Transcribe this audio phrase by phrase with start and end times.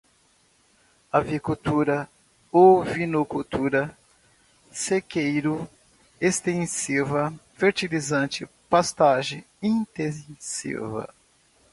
[1.11, 2.09] avicultura,
[2.51, 3.95] ovinocultura,
[4.71, 5.69] sequeiro,
[6.19, 11.13] extensiva, fertilizante, pastagem, intensiva